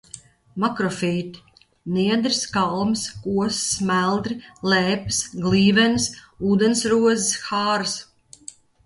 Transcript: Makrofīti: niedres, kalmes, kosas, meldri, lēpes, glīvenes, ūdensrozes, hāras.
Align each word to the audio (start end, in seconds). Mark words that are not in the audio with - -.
Makrofīti: 0.61 1.41
niedres, 1.97 2.39
kalmes, 2.55 3.03
kosas, 3.25 3.59
meldri, 3.89 4.37
lēpes, 4.71 5.19
glīvenes, 5.45 6.09
ūdensrozes, 6.53 7.29
hāras. 7.51 7.95